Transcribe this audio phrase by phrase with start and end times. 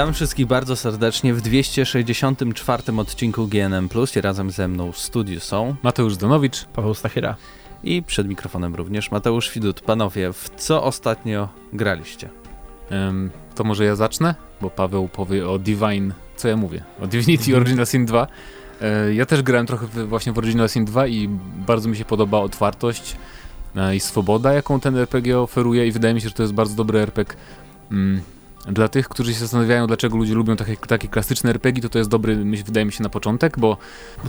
[0.00, 3.88] Witamy wszystkich bardzo serdecznie w 264 odcinku GNM+.
[4.16, 7.36] I razem ze mną w studiu są Mateusz Donowicz, Paweł Stachyra
[7.84, 9.80] i przed mikrofonem również Mateusz Widut.
[9.80, 12.28] Panowie, w co ostatnio graliście?
[12.90, 17.44] Um, to może ja zacznę, bo Paweł powie o Divine, co ja mówię, o Divinity
[17.44, 17.62] mhm.
[17.62, 18.26] Original Sin 2.
[18.80, 21.28] E, ja też grałem trochę właśnie w Original Sin 2 i
[21.66, 23.16] bardzo mi się podoba otwartość
[23.76, 26.74] e, i swoboda, jaką ten RPG oferuje i wydaje mi się, że to jest bardzo
[26.74, 27.36] dobry RPG
[27.90, 28.20] mm,
[28.66, 32.10] dla tych, którzy się zastanawiają, dlaczego ludzie lubią takie, takie klasyczne RPG, to to jest
[32.10, 33.76] dobry, wydaje mi się, na początek, bo...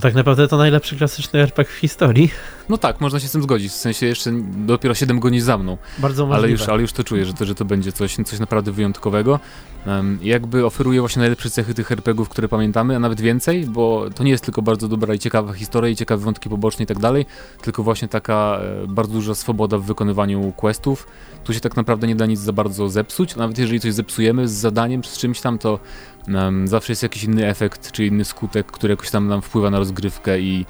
[0.02, 2.32] Tak naprawdę to najlepszy klasyczny RPG w historii.
[2.70, 4.32] No tak, można się z tym zgodzić, w sensie jeszcze
[4.66, 5.78] dopiero 7 godzin za mną.
[5.98, 6.38] Bardzo możliwe.
[6.38, 9.40] Ale już, ale już to czuję, że to, że to będzie coś, coś naprawdę wyjątkowego.
[9.88, 14.24] Um, jakby oferuje właśnie najlepsze cechy tych RPGów, które pamiętamy, a nawet więcej, bo to
[14.24, 17.26] nie jest tylko bardzo dobra i ciekawa historia i ciekawe wątki poboczne i tak dalej,
[17.62, 21.08] tylko właśnie taka e, bardzo duża swoboda w wykonywaniu questów.
[21.44, 24.52] Tu się tak naprawdę nie da nic za bardzo zepsuć, nawet jeżeli coś zepsujemy z
[24.52, 25.80] zadaniem, z czymś tam, to
[26.28, 29.80] um, zawsze jest jakiś inny efekt, czy inny skutek, który jakoś tam nam wpływa na
[29.80, 30.66] rozgrywkę i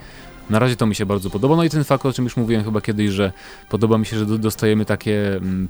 [0.50, 1.56] na razie to mi się bardzo podoba.
[1.56, 3.32] No i ten fakt, o czym już mówiłem chyba kiedyś, że
[3.70, 5.68] podoba mi się, że dostajemy takie mm,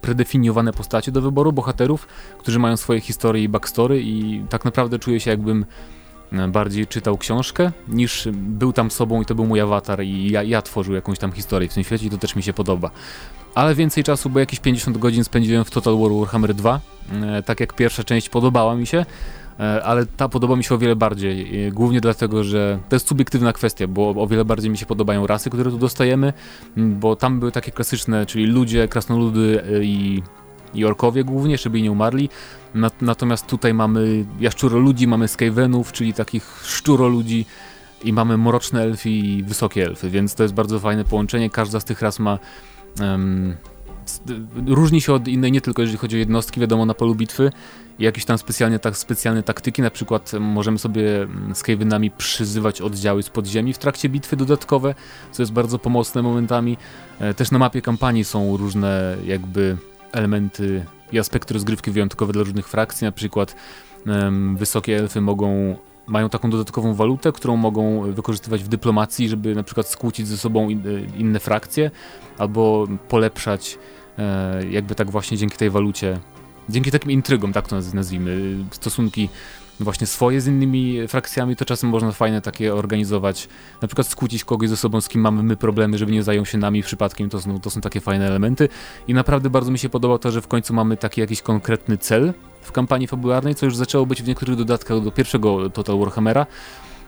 [0.00, 2.06] predefiniowane, postacie do wyboru bohaterów,
[2.38, 5.66] którzy mają swoje historie i backstory i tak naprawdę czuję się jakbym
[6.48, 10.62] bardziej czytał książkę, niż był tam sobą i to był mój awatar i ja, ja
[10.62, 12.90] tworzył jakąś tam historię w tym świecie i to też mi się podoba.
[13.56, 16.80] Ale więcej czasu, bo jakieś 50 godzin spędziłem w Total War Warhammer 2,
[17.12, 19.04] e, tak jak pierwsza część podobała mi się,
[19.60, 21.72] E, ale ta podoba mi się o wiele bardziej.
[21.72, 25.50] Głównie dlatego, że to jest subiektywna kwestia, bo o wiele bardziej mi się podobają rasy,
[25.50, 26.32] które tu dostajemy,
[26.76, 30.22] bo tam były takie klasyczne, czyli ludzie, krasnoludy e, i,
[30.74, 32.28] i orkowie głównie, żeby nie umarli.
[33.00, 37.46] Natomiast tutaj mamy jaszczuroludzi, mamy skavenów, czyli takich szczuroludzi
[38.04, 41.50] i mamy mroczne elfy i wysokie elfy, więc to jest bardzo fajne połączenie.
[41.50, 42.38] Każda z tych ras ma
[43.00, 43.56] um,
[44.66, 47.50] różni się od innej nie tylko jeżeli chodzi o jednostki, wiadomo, na polu bitwy
[47.98, 53.22] jakieś tam specjalnie, tak, specjalne taktyki, na przykład możemy sobie mm, z Skavenami przyzywać oddziały
[53.22, 54.94] z podziemi w trakcie bitwy dodatkowe,
[55.32, 56.76] co jest bardzo pomocne momentami.
[57.18, 59.76] E, też na mapie kampanii są różne jakby
[60.12, 63.56] elementy i aspekty rozgrywki wyjątkowe dla różnych frakcji, na przykład
[64.06, 69.62] um, wysokie elfy mogą mają taką dodatkową walutę, którą mogą wykorzystywać w dyplomacji, żeby na
[69.62, 70.68] przykład skłócić ze sobą
[71.16, 71.90] inne frakcje,
[72.38, 73.78] albo polepszać
[74.18, 76.18] e, jakby tak właśnie dzięki tej walucie,
[76.68, 79.28] dzięki takim intrygom, tak to nazwijmy, stosunki
[79.80, 83.48] właśnie swoje z innymi frakcjami, to czasem można fajne takie organizować,
[83.82, 86.58] na przykład skłócić kogoś ze sobą, z kim mamy my problemy, żeby nie zajął się
[86.58, 88.68] nami przypadkiem, to są, to są takie fajne elementy.
[89.08, 92.34] I naprawdę bardzo mi się podoba to, że w końcu mamy taki jakiś konkretny cel
[92.60, 96.46] w kampanii fabularnej, co już zaczęło być w niektórych dodatkach do pierwszego Total Warhammera,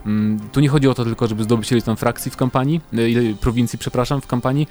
[0.07, 3.35] mm, tu nie chodzi o to tylko, żeby zdobyć ileś tam frakcji w kampanii, e,
[3.41, 4.69] prowincji, przepraszam, w kampanii,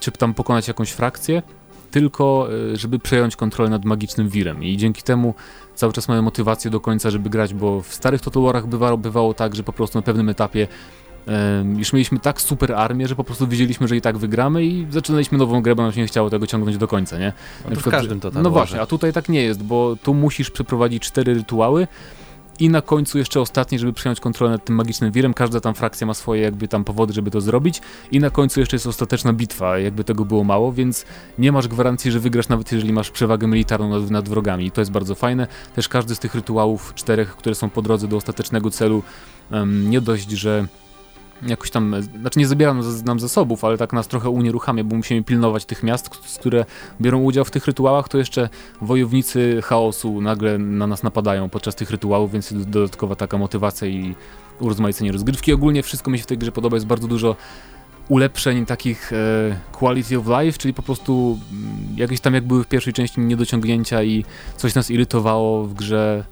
[0.00, 1.42] czy tam pokonać jakąś frakcję,
[1.90, 4.64] tylko e, żeby przejąć kontrolę nad magicznym wirem.
[4.64, 5.34] I dzięki temu
[5.74, 9.34] cały czas mamy motywację do końca, żeby grać, bo w starych Total Warach bywało, bywało
[9.34, 10.68] tak, że po prostu na pewnym etapie
[11.76, 15.38] już mieliśmy tak super armię, że po prostu wiedzieliśmy, że i tak wygramy i zaczynaliśmy
[15.38, 17.32] nową grę, bo nam się nie chciało tego ciągnąć do końca, nie?
[17.64, 20.14] No to przykład, w każdym Total No właśnie, a tutaj tak nie jest, bo tu
[20.14, 21.86] musisz przeprowadzić cztery rytuały,
[22.60, 25.34] i na końcu jeszcze ostatni, żeby przejąć kontrolę nad tym magicznym wirem.
[25.34, 28.76] Każda tam frakcja ma swoje jakby tam powody, żeby to zrobić i na końcu jeszcze
[28.76, 31.04] jest ostateczna bitwa, jakby tego było mało, więc
[31.38, 34.80] nie masz gwarancji, że wygrasz nawet jeżeli masz przewagę militarną nad, nad wrogami i to
[34.80, 35.46] jest bardzo fajne.
[35.74, 39.02] Też każdy z tych rytuałów czterech, które są po drodze do ostatecznego celu,
[39.50, 40.66] um, nie dość, że
[41.46, 45.64] jakoś tam, znaczy nie zabieram nam zasobów, ale tak nas trochę unieruchamia, bo musimy pilnować
[45.64, 46.64] tych miast, które
[47.00, 48.48] biorą udział w tych rytuałach, to jeszcze
[48.80, 54.14] wojownicy chaosu nagle na nas napadają podczas tych rytuałów, więc dodatkowa taka motywacja i
[54.60, 55.52] urozmaicenie rozgrywki.
[55.52, 57.36] Ogólnie wszystko mi się w tej grze podoba, jest bardzo dużo
[58.08, 59.16] ulepszeń takich e,
[59.72, 64.02] quality of life, czyli po prostu mm, jakieś tam jak były w pierwszej części niedociągnięcia
[64.02, 64.24] i
[64.56, 66.24] coś nas irytowało w grze,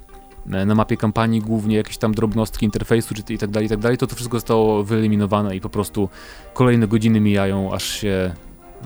[0.47, 3.99] na mapie kampanii głównie jakieś tam drobnostki interfejsu czy i tak dalej, i tak dalej,
[3.99, 6.09] to to wszystko zostało wyeliminowane i po prostu
[6.55, 8.35] kolejne godziny mijają, aż się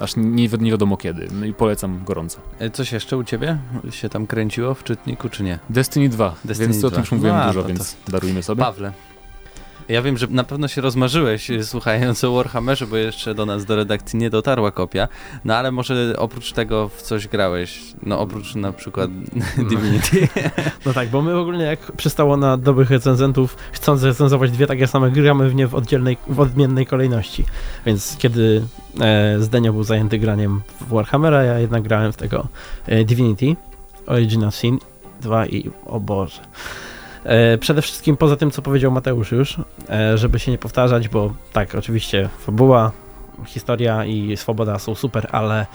[0.00, 1.28] aż nie, nie wiadomo kiedy.
[1.32, 2.40] No i polecam gorąco.
[2.58, 3.58] E, coś jeszcze u ciebie
[3.90, 5.58] się tam kręciło w czytniku, czy nie?
[5.70, 6.88] Destiny 2, Destiny więc 2.
[6.88, 8.62] o tym już mówiłem no, dużo, to, więc to, darujmy sobie.
[8.62, 8.92] Pawle,
[9.88, 13.64] ja wiem, że na pewno się rozmarzyłeś e, słuchając o Warhammerze, bo jeszcze do nas
[13.64, 15.08] do redakcji nie dotarła kopia,
[15.44, 19.64] no ale może oprócz tego w coś grałeś, no oprócz na przykład no.
[19.68, 20.28] Divinity.
[20.86, 25.10] No tak, bo my ogólnie jak przystało na dobrych recenzentów, chcąc recenzować dwie takie same
[25.10, 27.44] gry, gramy w nie w, oddzielnej, w odmiennej kolejności.
[27.86, 28.62] Więc kiedy
[29.00, 32.48] e, Zdenio był zajęty graniem w Warhammera, ja jednak grałem w tego
[32.86, 33.56] e, Divinity,
[34.06, 34.78] Original Sin
[35.20, 36.40] 2 i o Boże.
[37.24, 39.56] E, przede wszystkim poza tym, co powiedział Mateusz już,
[39.90, 42.92] e, żeby się nie powtarzać, bo tak, oczywiście fabuła,
[43.46, 45.66] historia i swoboda są super, ale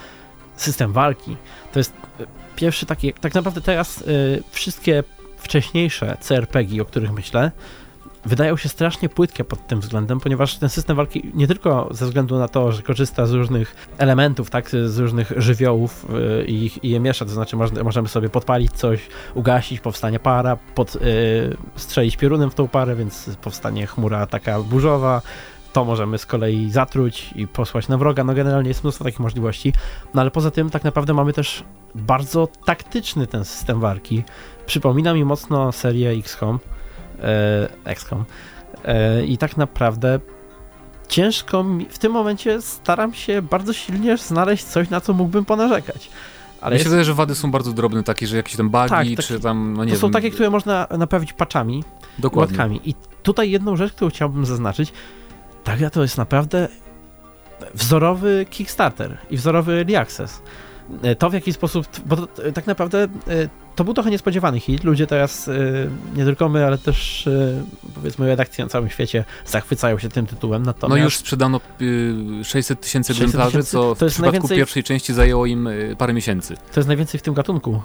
[0.55, 1.37] system walki.
[1.73, 2.25] To jest e,
[2.55, 4.03] pierwszy taki, tak naprawdę teraz
[4.51, 5.03] wszystkie
[5.37, 7.51] wcześniejsze CRPG, o których myślę,
[8.25, 12.39] wydają się strasznie płytkie pod tym względem, ponieważ ten system walki nie tylko ze względu
[12.39, 16.99] na to, że korzysta z różnych elementów, tak, z różnych żywiołów yy, i, i je
[16.99, 21.01] miesza, to znaczy może, możemy sobie podpalić coś, ugasić, powstanie para, pod, yy,
[21.75, 25.21] strzelić piorunem w tą parę, więc powstanie chmura taka burzowa,
[25.73, 28.23] to możemy z kolei zatruć i posłać na wroga.
[28.23, 29.73] No generalnie jest mnóstwo takich możliwości.
[30.13, 31.63] No ale poza tym tak naprawdę mamy też
[31.95, 34.23] bardzo taktyczny ten system walki.
[34.65, 36.59] Przypomina mi mocno serię XCOM,
[37.85, 38.25] XCOM.
[38.85, 40.19] E, I tak naprawdę
[41.07, 46.09] ciężko mi, w tym momencie staram się bardzo silnie znaleźć coś, na co mógłbym ponarzekać.
[46.61, 47.07] Ale Myślę, jest...
[47.07, 49.91] że wady są bardzo drobne, takie, że jakieś tam bugi, tak, czy tam, no nie
[49.91, 50.01] To wiem.
[50.01, 51.83] są takie, które można naprawić patchami,
[52.19, 52.79] Dokładnie.
[52.83, 54.93] I tutaj jedną rzecz, którą chciałbym zaznaczyć,
[55.63, 56.67] ta gra to jest naprawdę
[57.73, 60.41] wzorowy Kickstarter i wzorowy Early Access.
[61.01, 63.07] E, to w jaki sposób, bo to, e, tak naprawdę e,
[63.79, 64.83] to był trochę niespodziewany hit.
[64.83, 65.49] Ludzie teraz,
[66.15, 67.29] nie tylko my, ale też
[67.95, 70.63] powiedzmy redakcje na całym świecie zachwycają się tym tytułem.
[70.63, 70.99] Natomiast...
[70.99, 71.61] No już sprzedano
[72.43, 74.57] 600 tysięcy egzemplarzy, co w przypadku najwięcej...
[74.57, 76.55] pierwszej części zajęło im parę miesięcy.
[76.73, 77.81] To jest najwięcej w tym gatunku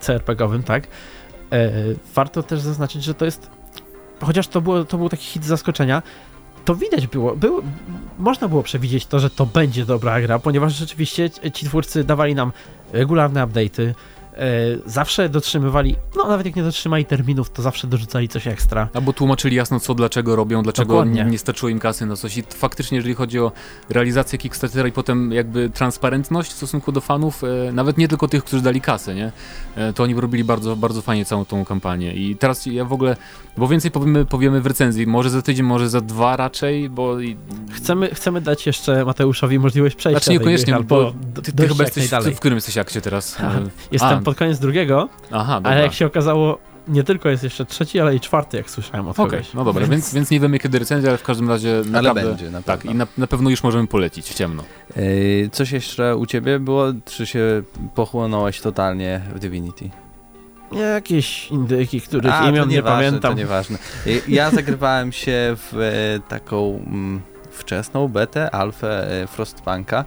[0.00, 0.86] CRPG-owym, tak?
[2.14, 3.50] Warto też zaznaczyć, że to jest
[4.20, 6.02] chociaż to, było, to był taki hit zaskoczenia,
[6.64, 7.62] to widać było, było,
[8.18, 12.52] można było przewidzieć to, że to będzie dobra gra, ponieważ rzeczywiście ci twórcy dawali nam
[12.92, 13.94] regularne update'y,
[14.86, 18.88] zawsze dotrzymywali, no nawet jak nie dotrzymali terminów, to zawsze dorzucali coś ekstra.
[18.94, 22.42] Albo tłumaczyli jasno co, dlaczego robią, dlaczego nie, nie starczyło im kasy na coś i
[22.42, 23.52] faktycznie jeżeli chodzi o
[23.88, 28.44] realizację Kickstartera i potem jakby transparentność w stosunku do fanów, e, nawet nie tylko tych,
[28.44, 29.32] którzy dali kasę, nie?
[29.76, 33.16] E, to oni robili bardzo, bardzo fajnie całą tą kampanię i teraz ja w ogóle,
[33.56, 37.16] bo więcej powiemy, powiemy w recenzji, może za tydzień, może za dwa raczej, bo...
[37.72, 41.12] Chcemy, chcemy dać jeszcze Mateuszowi możliwość przejścia Znaczy niekoniecznie, bo
[41.42, 43.36] ty, ty chyba jesteś, w, w którym jesteś akcie teraz?
[43.40, 43.60] Aha,
[43.92, 45.72] jestem A, pod koniec drugiego, Aha, dobra.
[45.72, 46.58] ale jak się okazało,
[46.88, 49.54] nie tylko jest jeszcze trzeci, ale i czwarty, jak słyszałem od okay, kogoś.
[49.54, 52.50] No dobra, więc, więc nie wiemy kiedy recenzja, ale w każdym razie naprawdę, ale będzie,
[52.50, 54.62] na Tak, i na, na, pewno już możemy polecić w ciemno.
[54.96, 57.62] Yy, coś jeszcze u ciebie było, czy się
[57.94, 59.90] pochłonąłeś totalnie w Divinity?
[60.72, 63.32] Jakieś indyki, których A, imion nie, nie pamiętam.
[63.32, 63.78] To nieważne.
[64.28, 67.20] Ja zagrywałem się w e, taką mm,
[67.50, 70.04] wczesną betę, alfę e, Frostpunka.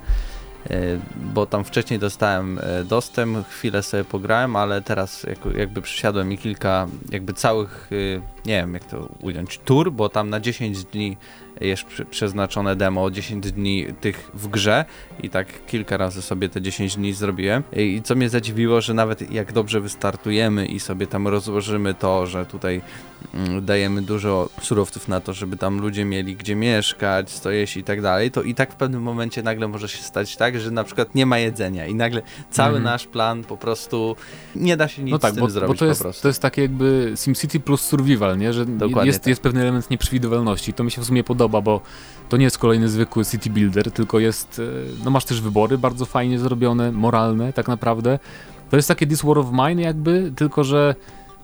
[0.69, 5.25] E, bo tam wcześniej dostałem e, dostęp, chwilę sobie pograłem, ale teraz
[5.57, 10.29] jakby przysiadłem i kilka jakby całych, e, nie wiem jak to ująć, tur, bo tam
[10.29, 11.17] na 10 dni
[11.61, 14.85] jest przeznaczone demo 10 dni tych w grze
[15.23, 17.63] i tak kilka razy sobie te 10 dni zrobiłem.
[17.75, 22.45] I co mnie zadziwiło, że nawet jak dobrze wystartujemy i sobie tam rozłożymy to, że
[22.45, 22.81] tutaj
[23.33, 27.83] mm, dajemy dużo surowców na to, żeby tam ludzie mieli gdzie mieszkać, co jeść i
[27.83, 30.83] tak dalej, to i tak w pewnym momencie nagle może się stać tak, że na
[30.83, 32.21] przykład nie ma jedzenia i nagle
[32.51, 32.83] cały mhm.
[32.83, 34.15] nasz plan po prostu
[34.55, 36.21] nie da się nic no tak, z tym bo, zrobić bo to jest.
[36.21, 38.53] To jest takie jakby SimCity plus survival, nie?
[38.53, 38.65] że
[39.05, 39.27] jest, tak.
[39.27, 40.73] jest pewien element nieprzewidywalności.
[40.73, 41.81] To mi się w sumie podoba podoba, bo
[42.29, 46.05] to nie jest kolejny zwykły city builder, tylko jest, e, no masz też wybory bardzo
[46.05, 48.19] fajnie zrobione, moralne tak naprawdę.
[48.69, 50.95] To jest takie This War of Mine jakby, tylko że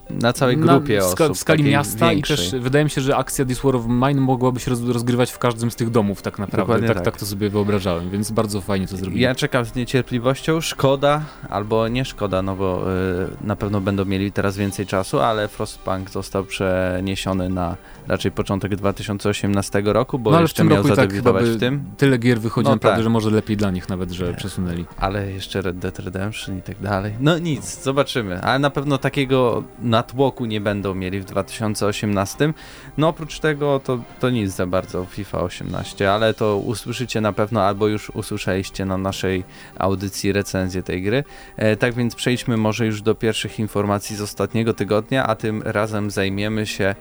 [0.09, 1.33] na całej grupie na, osób.
[1.33, 2.35] W skali miasta większej.
[2.35, 5.37] i też wydaje mi się, że akcja This War of Mine mogłaby się rozgrywać w
[5.37, 6.87] każdym z tych domów tak naprawdę.
[6.87, 7.05] Tak, tak.
[7.05, 9.21] tak to sobie wyobrażałem, więc bardzo fajnie to zrobili.
[9.21, 10.61] Ja czekam z niecierpliwością.
[10.61, 15.47] Szkoda, albo nie szkoda, no bo y, na pewno będą mieli teraz więcej czasu, ale
[15.47, 17.75] Frostpunk został przeniesiony na
[18.07, 21.83] raczej początek 2018 roku, bo no, jeszcze miał tak zadebiutować tak w tym.
[21.97, 23.03] Tyle gier wychodzi no naprawdę, tak.
[23.03, 24.85] że może lepiej dla nich nawet, że przesunęli.
[24.97, 27.13] Ale jeszcze Red Dead Redemption i tak dalej.
[27.19, 28.41] No nic, zobaczymy.
[28.41, 29.63] Ale na pewno takiego
[29.97, 32.53] natłoku nie będą mieli w 2018.
[32.97, 37.63] No oprócz tego to, to nic za bardzo FIFA 18, ale to usłyszycie na pewno
[37.63, 39.43] albo już usłyszeliście na naszej
[39.77, 41.23] audycji recenzję tej gry.
[41.57, 46.11] E, tak więc przejdźmy może już do pierwszych informacji z ostatniego tygodnia, a tym razem
[46.11, 46.95] zajmiemy się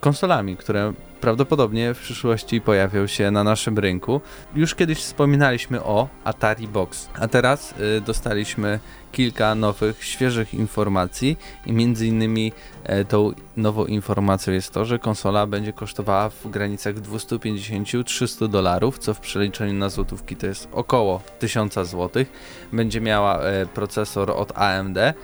[0.00, 4.20] konsolami, które prawdopodobnie w przyszłości pojawią się na naszym rynku.
[4.54, 8.80] Już kiedyś wspominaliśmy o Atari Box, a teraz y, dostaliśmy
[9.18, 12.52] kilka nowych, świeżych informacji i między innymi
[12.84, 19.14] e, tą nową informacją jest to, że konsola będzie kosztowała w granicach 250-300 dolarów, co
[19.14, 22.24] w przeliczeniu na złotówki to jest około 1000 zł.
[22.72, 25.14] Będzie miała e, procesor od AMD e,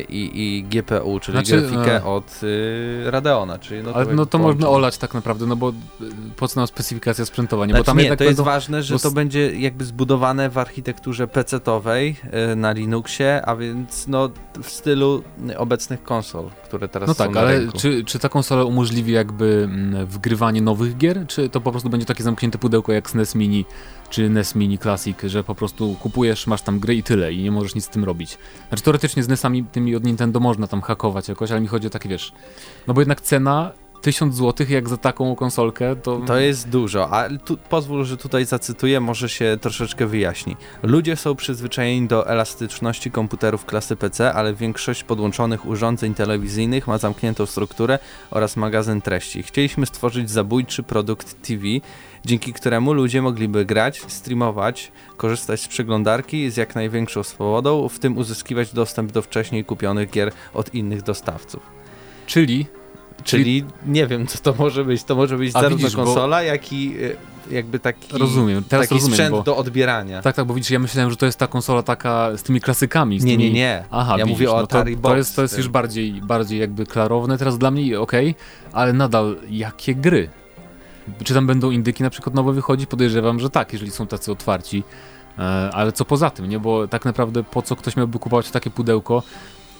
[0.00, 2.40] i, i GPU, czyli znaczy, grafikę od
[3.04, 3.58] Radeona.
[3.58, 5.72] Czyli no to, ale no to można olać tak naprawdę no bo
[6.36, 7.70] po co nam specyfikacja sprzętowa, nie?
[7.70, 8.50] Znaczy, bo tam nie, to jest będą...
[8.50, 12.14] ważne, że to będzie jakby zbudowane w architekturze PC-towej
[12.52, 14.30] y, na Linuxie, a więc no
[14.62, 15.22] w stylu
[15.56, 17.78] obecnych konsol, które teraz No są tak, na ale rynku.
[17.78, 22.06] czy, czy ta konsola umożliwi jakby mm, wgrywanie nowych gier, czy to po prostu będzie
[22.06, 23.64] takie zamknięte pudełko jak SNES Mini,
[24.10, 27.50] czy NES Mini Classic, że po prostu kupujesz, masz tam gry i tyle i nie
[27.50, 28.38] możesz nic z tym robić.
[28.68, 31.90] Znaczy teoretycznie z NES-ami tymi od Nintendo można tam hakować jakoś, ale mi chodzi o
[31.90, 32.32] takie, wiesz,
[32.86, 36.20] no bo jednak cena 1000 zł jak za taką konsolkę, to...
[36.26, 40.56] To jest dużo, a tu, pozwól, że tutaj zacytuję, może się troszeczkę wyjaśni.
[40.82, 47.46] Ludzie są przyzwyczajeni do elastyczności komputerów klasy PC, ale większość podłączonych urządzeń telewizyjnych ma zamkniętą
[47.46, 47.98] strukturę
[48.30, 49.42] oraz magazyn treści.
[49.42, 51.62] Chcieliśmy stworzyć zabójczy produkt TV,
[52.24, 58.18] dzięki któremu ludzie mogliby grać, streamować, korzystać z przeglądarki z jak największą swobodą, w tym
[58.18, 61.62] uzyskiwać dostęp do wcześniej kupionych gier od innych dostawców.
[62.26, 62.66] Czyli
[63.24, 65.04] Czyli nie wiem, co to może być.
[65.04, 67.16] To może być zarówno widzisz, bo- konsola, jak i y,
[67.50, 69.42] jakby taki, rozumiem, teraz taki rozumiem, sprzęt bo...
[69.42, 70.22] do odbierania.
[70.22, 73.20] Tak, tak, bo widzisz, ja myślałem, że to jest ta konsola taka z tymi klasykami.
[73.20, 73.44] Z nie, tymi...
[73.44, 73.84] nie, nie.
[73.90, 75.12] Aha, ja widzisz, mówię o no to, Atari Box.
[75.12, 78.34] to jest, to jest już bardziej, bardziej jakby klarowne teraz dla mnie, okej,
[78.72, 80.28] ale nadal jakie gry?
[81.24, 82.86] Czy tam będą indyki na przykład nowe wychodzić?
[82.90, 84.82] Podejrzewam, że tak, jeżeli są tacy otwarci.
[85.38, 85.42] E,
[85.72, 86.58] ale co poza tym, nie?
[86.58, 89.22] Bo tak naprawdę po co ktoś miałby kupować takie pudełko?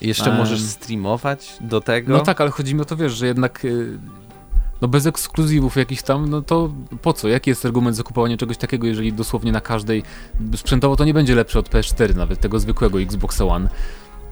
[0.00, 0.36] Jeszcze Em.
[0.36, 2.12] możesz streamować do tego.
[2.12, 3.98] No tak, ale chodzi mi o to, wiesz, że jednak y,
[4.82, 6.70] no bez ekskluzywów jakichś tam, no to
[7.02, 7.28] po co?
[7.28, 10.02] Jaki jest argument za kupowanie czegoś takiego, jeżeli dosłownie na każdej
[10.56, 13.68] sprzętowo to nie będzie lepsze od PS4 nawet, tego zwykłego Xbox One.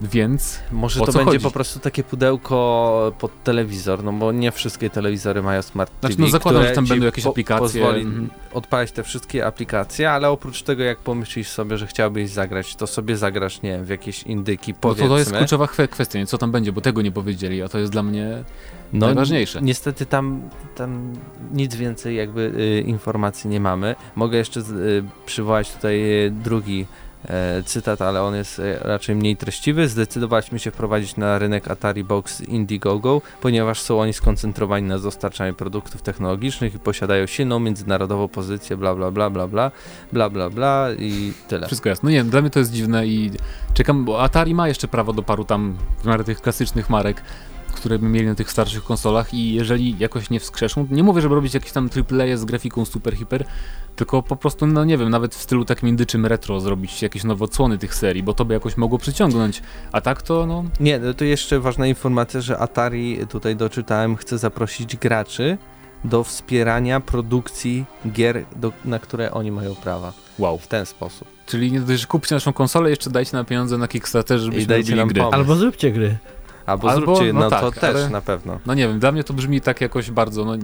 [0.00, 1.40] Więc Może to będzie chodzi?
[1.40, 6.26] po prostu takie pudełko pod telewizor, no bo nie wszystkie telewizory mają smart Znaczy, TV,
[6.26, 7.60] no zakładam, że tam będą jakieś po- aplikacje.
[7.82, 8.30] pozwoli Mhm.
[8.52, 13.16] odpalić te wszystkie aplikacje, ale oprócz tego jak pomyślisz sobie, że chciałbyś zagrać, to sobie
[13.16, 15.04] zagrasz, nie wiem, w jakieś indyki, No powiedzmy.
[15.08, 16.26] to, to jest kluczowa kwe- kwestia, nie?
[16.26, 18.44] co tam będzie, bo tego nie powiedzieli, a to jest dla mnie
[18.92, 19.62] No, najważniejsze.
[19.62, 20.42] Niestety tam,
[20.76, 21.12] tam
[21.52, 23.94] nic więcej jakby y, informacji nie mamy.
[24.16, 24.64] Mogę jeszcze y,
[25.26, 26.86] przywołać tutaj y, drugi
[27.64, 29.88] cytat, ale on jest e, raczej mniej treściwy.
[29.88, 36.02] Zdecydowaliśmy się wprowadzić na rynek Atari Box Indiegogo, ponieważ są oni skoncentrowani na dostarczaniu produktów
[36.02, 39.70] technologicznych i posiadają silną międzynarodową pozycję, bla bla bla bla bla,
[40.12, 41.66] bla bla bla i tyle.
[41.66, 42.06] Wszystko jasne.
[42.06, 43.30] No nie dla mnie to jest dziwne i
[43.74, 47.22] czekam, bo Atari ma jeszcze prawo do paru tam w miarę tych klasycznych marek,
[47.74, 51.34] które by mieli na tych starszych konsolach i jeżeli jakoś nie wskrzeszą, nie mówię, żeby
[51.34, 53.44] robić jakieś tam AAA z grafiką super, hiper,
[53.96, 57.44] tylko po prostu, no nie wiem, nawet w stylu takim indyczym retro zrobić jakieś nowe
[57.44, 59.62] odsłony tych serii, bo to by jakoś mogło przyciągnąć,
[59.92, 60.64] a tak to no...
[60.80, 65.58] Nie, no to jeszcze ważna informacja, że Atari, tutaj doczytałem, chce zaprosić graczy
[66.04, 70.12] do wspierania produkcji gier, do, na które oni mają prawa.
[70.38, 70.58] Wow.
[70.58, 71.28] W ten sposób.
[71.46, 74.90] Czyli nie dość, że kupcie naszą konsolę, jeszcze dajcie nam pieniądze na Kickstarterze, żebyśmy dajcie
[74.90, 75.20] robili nam gry.
[75.20, 75.34] pomysł.
[75.34, 76.16] Albo zróbcie gry.
[76.66, 78.59] Albo, Albo, zróbcie, no no, tak, to też ale- na pewno.
[78.66, 80.56] No nie wiem, dla mnie to brzmi tak jakoś bardzo, no...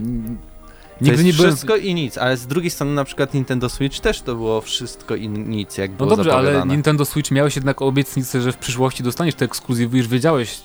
[1.01, 1.51] Nigdy jest nie byłem...
[1.51, 5.15] wszystko i nic, ale z drugiej strony na przykład Nintendo Switch też to było wszystko
[5.15, 6.63] i nic, jak No było dobrze, ale.
[6.67, 10.61] Nintendo Switch miałeś jednak obietnicę, że w przyszłości dostaniesz te ekskluzywy, już wiedziałeś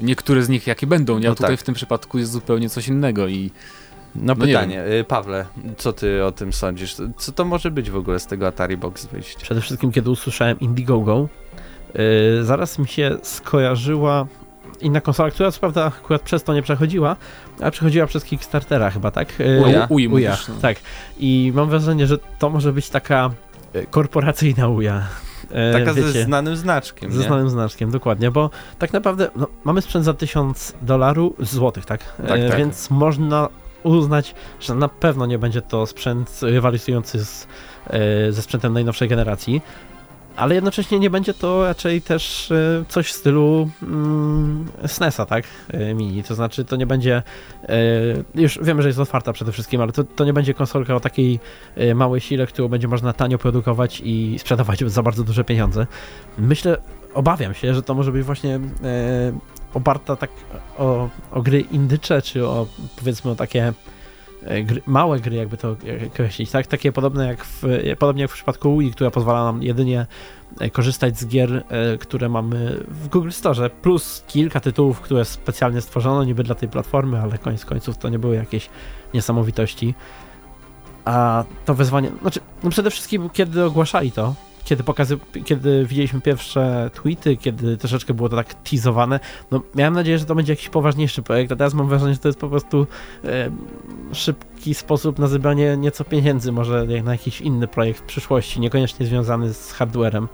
[0.00, 1.26] niektóre z nich jakie będą, nie?
[1.26, 1.60] A No tutaj tak.
[1.60, 3.50] w tym przypadku jest zupełnie coś innego i
[4.14, 6.96] No no nie pytanie, y, Pawle, co ty o tym sądzisz?
[7.18, 9.36] Co to może być w ogóle z tego Atari Box wyjść?
[9.36, 11.28] Przede wszystkim, kiedy usłyszałem Indiegogo,
[11.94, 14.26] yy, zaraz mi się skojarzyła
[14.82, 17.16] inna konsola, która co prawda akurat przez to nie przechodziła,
[17.60, 19.28] ale przechodziła przez Kickstartera chyba, tak?
[19.64, 19.86] Uja?
[19.90, 20.54] Ui Uja, mówisz, no.
[20.62, 20.76] tak.
[21.18, 23.30] I mam wrażenie, że to może być taka
[23.72, 25.02] e, korporacyjna Uja.
[25.50, 27.24] E, Taka ze wiecie, znanym znaczkiem, ze nie?
[27.26, 32.04] znanym znaczkiem, dokładnie, bo tak naprawdę no, mamy sprzęt za 1000 dolarów, złotych, tak?
[32.28, 32.58] Tak, tak.
[32.58, 33.48] Więc można
[33.82, 37.46] uznać, że na pewno nie będzie to sprzęt rywalizujący z,
[38.30, 39.62] ze sprzętem najnowszej generacji,
[40.40, 45.44] ale jednocześnie nie będzie to raczej też e, coś w stylu mm, SNES-a, tak?
[45.68, 47.22] E, mini, to znaczy to nie będzie,
[47.62, 47.74] e,
[48.34, 51.40] już wiemy, że jest otwarta przede wszystkim, ale to, to nie będzie konsolka o takiej
[51.94, 55.86] małej sile, którą będzie można tanio produkować i sprzedawać za bardzo duże pieniądze.
[56.38, 56.76] Myślę,
[57.14, 58.60] obawiam się, że to może być właśnie e,
[59.74, 60.30] oparta tak
[60.78, 62.66] o, o gry indycze, czy o
[62.96, 63.72] powiedzmy o takie
[64.64, 66.66] gry, małe gry, jakby to określić, tak?
[66.66, 70.06] Takie podobne jak w, e, podobnie jak w przypadku Wii, która pozwala nam jedynie
[70.60, 75.80] e, korzystać z gier, e, które mamy w Google Store, plus kilka tytułów, które specjalnie
[75.80, 78.70] stworzono niby dla tej platformy, ale koniec końców to nie były jakieś
[79.14, 79.94] niesamowitości.
[81.04, 86.90] A to wezwanie, znaczy, no przede wszystkim kiedy ogłaszali to, kiedy pokazy, kiedy widzieliśmy pierwsze
[86.94, 91.22] tweety, kiedy troszeczkę było to tak teasowane, no miałem nadzieję, że to będzie jakiś poważniejszy
[91.22, 92.86] projekt, a teraz mam wrażenie, że to jest po prostu
[93.24, 93.50] e,
[94.12, 99.54] szybki sposób na zebranie nieco pieniędzy, może na jakiś inny projekt w przyszłości, niekoniecznie związany
[99.54, 100.28] z hardwarem.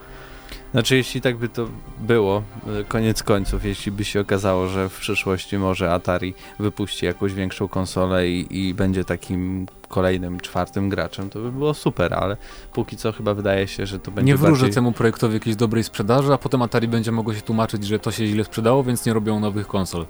[0.76, 1.68] Znaczy, jeśli tak by to
[2.00, 2.42] było,
[2.80, 7.68] y, koniec końców, jeśli by się okazało, że w przyszłości może Atari wypuści jakąś większą
[7.68, 12.36] konsolę i, i będzie takim kolejnym, czwartym graczem, to by było super, ale
[12.72, 14.74] póki co chyba wydaje się, że to będzie Nie wróżę bardziej...
[14.74, 18.26] temu projektowi jakiejś dobrej sprzedaży, a potem Atari będzie mogło się tłumaczyć, że to się
[18.26, 20.06] źle sprzedało, więc nie robią nowych konsol.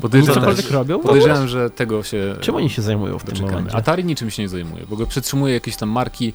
[0.00, 0.72] Podejrzewam, Cokolwiek też.
[0.74, 0.98] robią?
[1.00, 3.52] Podejrzewam, że tego się Czym oni się zajmują w tym doczekamy.
[3.56, 3.76] momencie?
[3.76, 4.86] Atari niczym się nie zajmuje.
[4.86, 6.32] W ogóle przetrzymuje jakieś tam marki,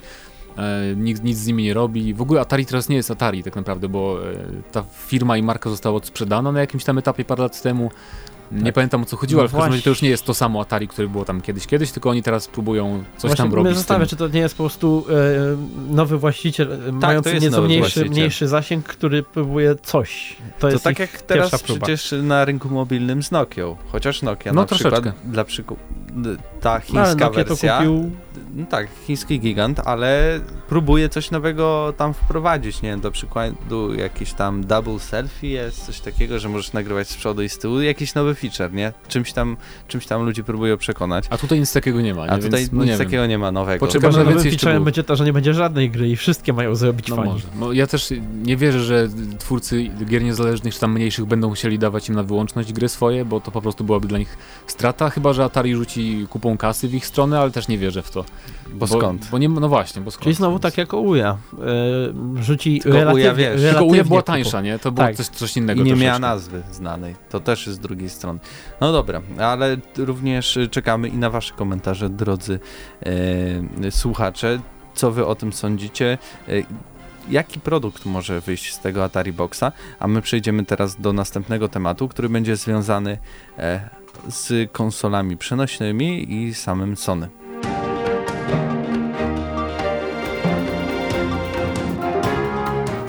[0.58, 2.14] e, nikt nic z nimi nie robi.
[2.14, 4.34] W ogóle Atari teraz nie jest Atari tak naprawdę, bo e,
[4.72, 7.92] ta firma i marka została odsprzedana na jakimś tam etapie parę lat temu.
[8.52, 8.74] Nie Tak.
[8.74, 10.62] pamiętam o co chodziło, No ale w każdym razie to już nie jest to samo
[10.62, 13.70] Atari, które było tam kiedyś, kiedyś, tylko oni teraz próbują coś Właśnie tam robić.
[13.72, 13.78] z tym.
[13.78, 15.06] zastanawia, czy to nie jest po prostu
[15.90, 18.10] e, nowy właściciel, e, mający jest nieco mniejszy, właściciel.
[18.10, 20.36] mniejszy zasięg, który próbuje coś.
[20.60, 21.86] To, To jest tak jak teraz próba.
[21.86, 23.76] przecież na rynku mobilnym z Nokią.
[23.92, 25.30] Chociaż Nokia No, na przykład, troszeczkę.
[25.32, 25.84] dla przykładu,
[26.64, 28.12] ta ale chińska to wersja, kupił
[28.56, 34.34] no tak, chiński gigant, ale próbuje coś nowego tam wprowadzić, nie wiem, do przykładu jakiś
[34.34, 38.14] tam double selfie jest, coś takiego, że możesz nagrywać z przodu i z tyłu, jakiś
[38.16, 38.94] nowy feature, nie?
[39.08, 41.26] Czymś tam, czymś tam ludzi próbują przekonać.
[41.30, 42.32] A tutaj nic takiego nie ma, nie?
[42.32, 43.08] A tutaj Więc, no nie nic wiem.
[43.08, 43.88] takiego nie ma nowego.
[43.88, 47.08] Chyba, że nowym featurem będzie to, że nie będzie żadnej gry i wszystkie mają zrobić
[47.08, 47.30] No fani.
[47.32, 47.48] może.
[47.60, 49.08] No, ja też nie wierzę, że
[49.40, 53.42] twórcy gier niezależnych czy tam mniejszych będą musieli dawać im na wyłączność gry swoje, bo
[53.42, 57.06] to po prostu byłaby dla nich strata, chyba że Atari rzuci kupą kasy w ich
[57.06, 58.26] stronę, ale też nie wierzę w to.
[58.74, 59.28] Bo skąd?
[59.32, 60.24] Bo nie, no właśnie, bo skąd?
[60.24, 61.22] Czyli znowu tak jak Ouya.
[61.22, 61.38] E,
[62.44, 64.80] rzuci Tylko relatywnie, wiesz, relatywnie Tylko Uja była tańsza, nie?
[64.80, 65.16] To było Tak.
[65.16, 66.06] coś, coś innego I nie troszeczkę.
[66.08, 67.16] miała nazwy znanej.
[67.30, 68.40] To też jest z drugiej strony.
[68.82, 72.60] No dobra, ale również czekamy i na wasze komentarze, drodzy
[73.86, 74.60] e, słuchacze.
[74.96, 76.18] Co wy o tym sądzicie?
[76.50, 76.52] E,
[77.30, 79.64] jaki produkt może wyjść z tego Atari Boxa?
[80.00, 83.18] A my przejdziemy teraz do następnego tematu, który będzie związany
[83.58, 83.90] e,
[84.28, 87.30] z konsolami przenośnymi i samym Sony.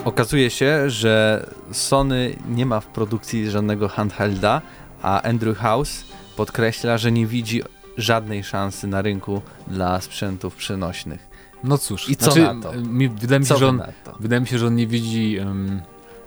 [0.04, 4.62] Okazuje się, że Sony nie ma w produkcji żadnego handhelda,
[5.02, 6.04] a Andrew House
[6.37, 7.62] podkreśla, że nie widzi
[7.97, 11.35] żadnej szansy na rynku dla sprzętów przenośnych.
[11.64, 12.73] No cóż, I co znaczy, na to?
[12.73, 13.83] Mi, wydaje, mi Co się, że wy on,
[14.21, 15.83] wydaje mi się, że on nie widzi em,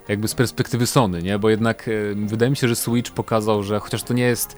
[0.08, 1.38] jakby z perspektywy Sony, nie?
[1.38, 4.56] Bo jednak em, wydaje mi się, że Switch pokazał, że chociaż to nie jest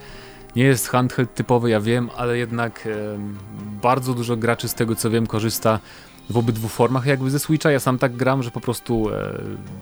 [0.55, 3.37] nie jest handheld typowy, ja wiem, ale jednak em,
[3.81, 5.79] bardzo dużo graczy z tego co wiem korzysta
[6.29, 7.71] w obydwu formach jakby ze Switcha.
[7.71, 9.33] Ja sam tak gram, że po prostu e,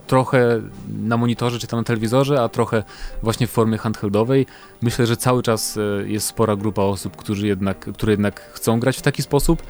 [0.08, 0.62] trochę
[1.00, 2.84] na monitorze czy tam na telewizorze, a trochę
[3.24, 4.46] właśnie w formie handheldowej.
[4.82, 8.98] Myślę, że cały czas e, jest spora grupa osób, którzy jednak, które jednak chcą grać
[8.98, 9.64] w taki sposób,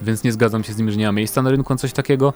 [0.00, 2.32] więc nie zgadzam się z nimi, że nie ma miejsca na rynku coś takiego.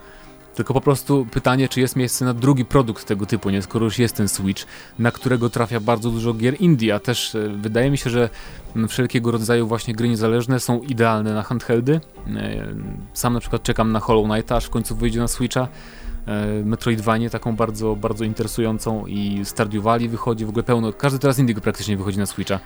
[0.57, 3.63] Tylko po prostu pytanie, czy jest miejsce na drugi produkt tego typu, nie?
[3.63, 4.67] Skoro już jest ten Switch,
[4.99, 8.31] na którego trafia bardzo dużo gier indie, a też e, wydaje mi się, że
[8.89, 12.01] wszelkiego rodzaju właśnie gry niezależne są idealne na handheldy.
[12.37, 12.67] E,
[13.13, 15.69] Sam na przykład czekam na Hollow Knight, aż w końcu wyjdzie na Switcha.
[16.27, 21.39] E, Metroidvanie taką bardzo, bardzo interesującą i Stardew Valley wychodzi w ogóle pełno, każdy teraz
[21.39, 22.61] indie praktycznie wychodzi na Switcha.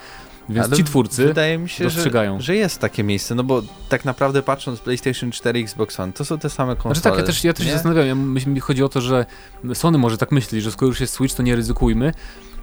[0.48, 2.40] Więc Ale ci twórcy Wydaje mi się, że, dostrzegają.
[2.40, 6.38] że jest takie miejsce, no bo tak naprawdę patrząc PlayStation 4 Xbox One, to są
[6.38, 6.94] te same konsole.
[6.94, 9.26] Znaczy tak, ja też, ja też się zastanawiam, ja, mi chodzi o to, że
[9.74, 12.12] Sony może tak myśleć, że skoro już jest Switch, to nie ryzykujmy,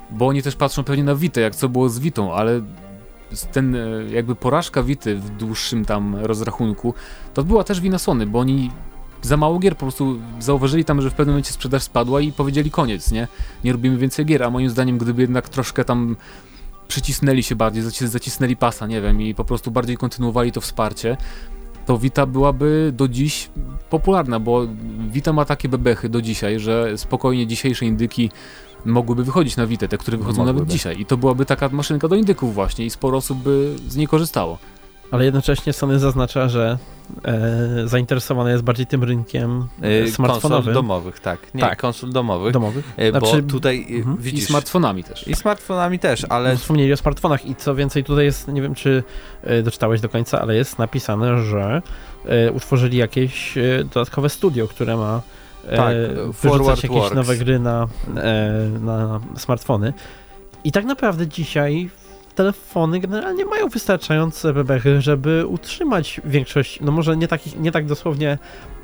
[0.10, 2.62] bo oni też patrzą pewnie na Vita, jak co było z Vitą, ale
[3.52, 3.80] ten e,
[4.12, 6.94] jakby porażka Vity w dłuższym tam rozrachunku,
[7.34, 8.72] to była też wina Sony, bo oni
[9.22, 12.72] za mało gier po prostu zauważyli tam, że w pewnym momencie sprzedaż spadła i powiedzieli
[12.72, 13.28] koniec, nie?
[13.64, 16.16] Nie robimy więcej gier, a moim zdaniem gdyby jednak troszkę tam
[16.88, 21.18] przycisnęli się bardziej, zaci- zacisnęli pasa, nie wiem, i po prostu bardziej kontynuowali to wsparcie,
[21.86, 23.50] to Vita byłaby do dziś
[23.90, 24.68] popularna, bo
[25.12, 28.32] Vita ma takie bebechy do dzisiaj, że spokojnie dzisiejsze indyki
[28.86, 30.72] mogłyby wychodzić na Vita, te, które wychodzą nawet Mogłyby.
[30.72, 31.00] dzisiaj.
[31.02, 34.58] I to byłaby taka maszynka do indyków właśnie i sporo osób by z niej korzystało.
[35.12, 36.78] Ale jednocześnie Sony zaznacza, że
[37.26, 41.54] e, zainteresowane jest bardziej tym rynkiem Y, Konsol smartfonowym, domowych, tak.
[41.54, 41.82] Nie, Tak.
[41.82, 42.54] konsol domowych.
[42.54, 42.94] domowych.
[43.00, 44.18] y, Bo Znaczy, tutaj y, mhm.
[44.20, 44.46] I widzisz...
[44.48, 45.28] smartfonami też.
[45.28, 48.76] I smartfonami też, ale Ale wspomnieli o smartfonach i co więcej, tutaj jest, nie wiem
[48.76, 49.04] czy
[49.44, 51.82] e, doczytałeś do końca, ale jest napisane, że
[52.26, 55.22] e, utworzyli jakieś e, dodatkowe studio, które ma
[55.68, 55.96] e, Tak,
[56.44, 57.16] wyrzucać jakieś Works.
[57.16, 59.94] nowe gry na, e, na smartfony.
[60.64, 61.90] I tak naprawdę dzisiaj
[62.38, 68.38] telefony generalnie mają wystarczające bebechy, żeby utrzymać większość, no może nie, takich, nie tak dosłownie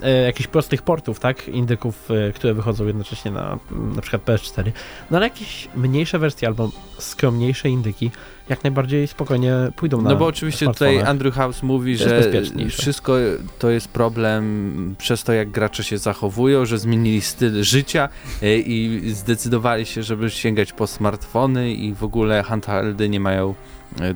[0.10, 3.60] jakichś prostych portów, tak, indyków, e, które wychodzą jednocześnie na
[3.96, 4.72] na przykład PS4,
[5.12, 8.12] no ale jakieś mniejsze wersje albo skromniejsze indyki
[8.50, 11.02] jak najbardziej spokojnie pójdą na No bo oczywiście tutaj.
[11.02, 12.32] Andrew House mówi, że
[12.70, 13.14] wszystko
[13.60, 18.10] to jest problem przez to, jak gracze się zachowują, że zmienili styl życia
[18.42, 23.54] e, i zdecydowali się, żeby sięgać po smartfony i w ogóle handheldy nie mają e,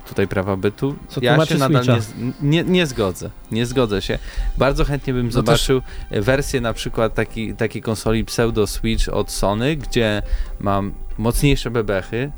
[0.08, 0.96] tutaj prawa bytu.
[1.08, 3.30] Co ja się nadal nie, nie, nie zgodzę.
[3.52, 4.20] Nie zgodzę się.
[4.58, 9.32] Bardzo chętnie bym No zobaczył e, wersję na przykład taki, takiej konsoli pseudo Switch od
[9.32, 10.22] Sony, gdzie
[10.60, 12.32] mam mocniejsze bebechy e,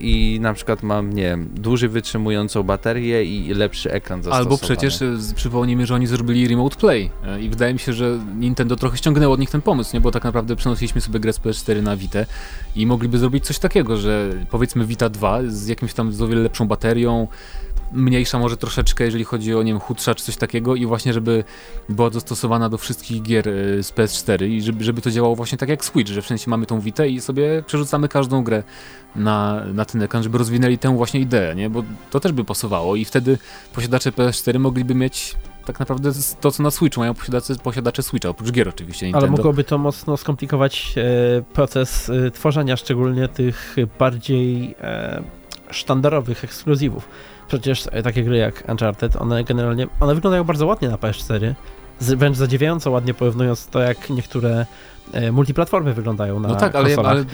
[0.00, 4.44] i na przykład mam, nie wiem, dłużej wytrzymującą baterię i lepszy ekran zastosowany.
[4.44, 8.18] Albo przecież e, przypomnijmy, że oni zrobili Remote Play e, i wydaje mi się, że
[8.38, 10.00] Nintendo trochę ściągnęło od nich ten pomysł, nie?
[10.00, 12.18] Bo tak naprawdę przenosiliśmy sobie grę z PS4 na Vita
[12.76, 16.42] i mogliby zrobić coś takiego, że powiedzmy Vita 2 z jakimś tam z o wiele
[16.42, 17.28] lepszą baterią,
[17.92, 21.44] mniejsza może troszeczkę, jeżeli chodzi o, nie wiem, chudsza czy coś takiego i właśnie, żeby
[21.88, 25.68] była dostosowana do wszystkich gier e, z PS4 i żeby, żeby to działało właśnie tak
[25.68, 28.62] jak Switch, że w sensie mamy tą Vita i sobie przerzucamy każdą grę
[29.16, 31.70] na, na ten ekran, żeby rozwinęli tę właśnie ideę, nie?
[31.70, 33.38] Bo to też by pasowało i wtedy
[33.72, 38.50] posiadacze PS4 mogliby mieć tak naprawdę to, co na Switchu mają posiadacze, posiadacze Switcha, oprócz
[38.50, 39.26] gier oczywiście Nintendo.
[39.26, 45.22] Ale mogłoby to mocno skomplikować e, proces e, tworzenia szczególnie tych bardziej e,
[45.70, 47.08] sztandarowych ekskluzywów.
[47.50, 51.54] Przecież e, takie gry jak Uncharted, one generalnie, one wyglądają bardzo ładnie na PS4,
[51.98, 54.66] z, wręcz zadziwiająco ładnie porównując to, jak niektóre
[55.12, 57.24] e, multiplatformy wyglądają na No tak, ale, ale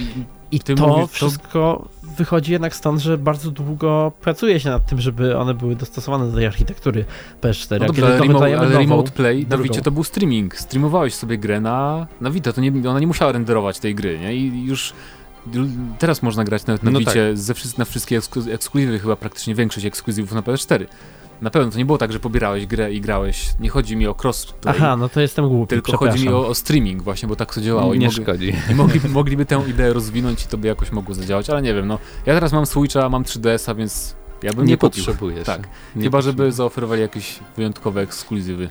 [0.51, 5.01] I to mówisz, to- wszystko wychodzi jednak stąd, że bardzo długo pracuje się nad tym,
[5.01, 7.05] żeby one były dostosowane do tej architektury
[7.41, 7.81] PS4.
[7.81, 10.57] no dobrze, ale, to ale nową, Remote Play na to był streaming.
[10.57, 14.35] Streamowałeś sobie grę na, na Vita, to nie, ona nie musiała renderować tej gry, nie?
[14.35, 14.93] I już
[15.99, 19.55] teraz można grać nawet na No Vicie ze, wszy- na wszystkie eksklu- ekskluzywy, chyba praktycznie
[19.55, 20.87] większość ekskluzywów na PS4.
[21.41, 23.49] Na pewno to nie było tak, że pobierałeś grę i grałeś.
[23.61, 26.55] Nie chodzi mi o crossplay, Aha, no to jestem głupi, tylko chodzi mi o, o
[26.55, 27.95] streaming właśnie, bo tak to działało.
[27.95, 28.53] I nie mogli, szkodzi.
[28.71, 31.87] I mogli, mogliby tę ideę rozwinąć i to by jakoś mogło zadziałać, ale nie wiem,
[31.87, 31.99] no.
[32.27, 35.05] Ja teraz mam Switcha, mam 3DS-a, więc ja bym nie, Nie kupił.
[35.05, 35.47] potrzebujesz.
[35.47, 35.69] Tak.
[35.97, 38.69] Nie Chyba, żeby zaoferowali jakieś wyjątkowe ekskluzywy.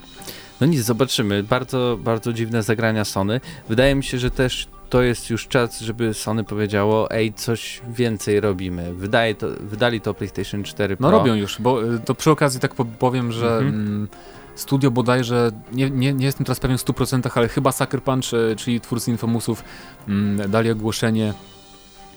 [0.61, 1.43] No nic, zobaczymy.
[1.43, 3.41] Bardzo, bardzo dziwne zagrania Sony.
[3.69, 8.39] Wydaje mi się, że też to jest już czas, żeby Sony powiedziało, ej, coś więcej
[8.39, 8.93] robimy.
[8.93, 11.08] Wydaje to, wydali to PlayStation 4 Pro.
[11.12, 13.67] No robią już, bo y, to przy okazji tak po- powiem, że Mhm.
[13.75, 14.08] mm,
[14.55, 18.55] studio bodajże, nie, nie, nie jestem teraz pewien w 100%, ale chyba Sucker Punch, y,
[18.55, 19.63] czyli twórcy Infomusów,
[20.08, 21.34] mm, dali ogłoszenie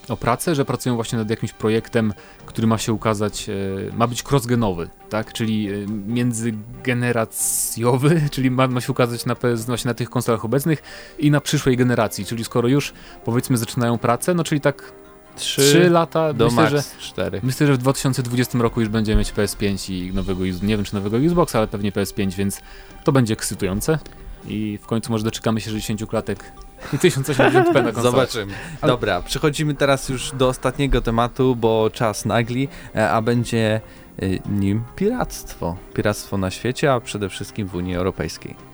[0.08, 2.12] o pracę, że pracują właśnie nad jakimś projektem,
[2.46, 8.80] który ma się ukazać, y, ma być crossgenowy, tak, czyli y, międzygeneracjowy, czyli ma, ma
[8.80, 10.82] się ukazać na, właśnie na tych konsolach obecnych
[11.18, 12.92] i na przyszłej generacji, czyli skoro już
[13.24, 14.92] powiedzmy zaczynają pracę, no czyli tak
[15.36, 17.40] 3, 3 lata, do myślę, max że 4.
[17.42, 21.18] Myślę, że w 2020 roku już będziemy mieć PS5 i nowego, nie wiem czy nowego
[21.18, 22.60] Xboxa, ale pewnie PS5, więc
[23.04, 23.98] to będzie ekscytujące.
[24.46, 26.52] I w końcu może doczekamy się 60 klatek
[26.92, 27.92] i 1080p na konsolę.
[28.02, 28.52] Zobaczymy.
[28.82, 33.80] Dobra, przechodzimy teraz już do ostatniego tematu, bo czas nagli, e, a będzie
[34.22, 35.76] e, nim piractwo.
[35.94, 38.67] Piractwo na świecie, a przede wszystkim w Unii Europejskiej.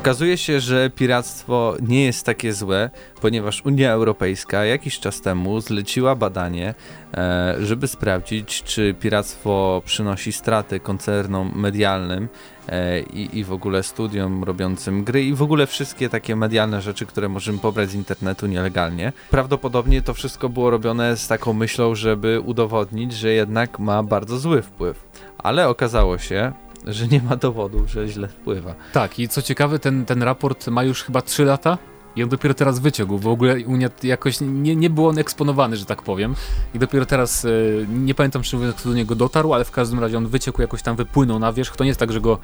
[0.00, 6.14] Okazuje się, że piractwo nie jest takie złe, ponieważ Unia Europejska jakiś czas temu zleciła
[6.14, 6.74] badanie,
[7.14, 12.28] e, żeby sprawdzić, czy piractwo przynosi straty koncernom medialnym
[12.68, 17.06] e, i, i w ogóle studiom robiącym gry i w ogóle wszystkie takie medialne rzeczy,
[17.06, 19.12] które możemy pobrać z internetu nielegalnie.
[19.30, 24.62] Prawdopodobnie to wszystko było robione z taką myślą, żeby udowodnić, że jednak ma bardzo zły
[24.62, 25.04] wpływ.
[25.38, 26.52] Ale okazało się,
[26.86, 28.74] że nie ma dowodu, że źle wpływa.
[28.92, 31.78] Tak, i co ciekawe, ten, ten raport ma już chyba 3 lata
[32.16, 33.18] i on dopiero teraz wyciągł.
[33.18, 36.34] W ogóle Unia jakoś nie, nie był on eksponowany, że tak powiem.
[36.74, 37.48] I dopiero teraz, e,
[37.88, 41.38] nie pamiętam czy do niego dotarł, ale w każdym razie on wyciekł, jakoś tam wypłynął
[41.38, 41.76] na wierzch.
[41.76, 42.38] To nie jest tak, że go